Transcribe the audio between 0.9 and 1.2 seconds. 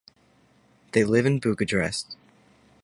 They